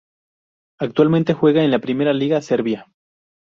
Actualmente 0.79 1.35
juega 1.35 1.63
en 1.63 1.69
la 1.69 1.77
Primera 1.77 2.11
Liga 2.11 2.41
Serbia. 2.41 2.87